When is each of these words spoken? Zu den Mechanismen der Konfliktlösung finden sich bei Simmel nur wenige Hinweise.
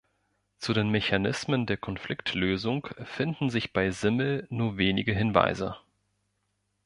Zu 0.57 0.73
den 0.73 0.89
Mechanismen 0.89 1.67
der 1.67 1.77
Konfliktlösung 1.77 2.87
finden 3.05 3.51
sich 3.51 3.71
bei 3.71 3.91
Simmel 3.91 4.47
nur 4.49 4.77
wenige 4.79 5.13
Hinweise. 5.13 5.77